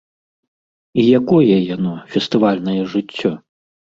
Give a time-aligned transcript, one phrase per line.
[1.01, 3.31] І якое яно, фестывальнае жыццё?